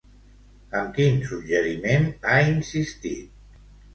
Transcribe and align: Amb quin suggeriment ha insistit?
Amb 0.79 0.95
quin 0.95 1.19
suggeriment 1.31 2.09
ha 2.31 2.39
insistit? 2.53 3.39